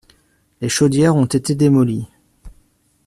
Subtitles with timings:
[0.61, 2.07] Les chaudières ont été démolies.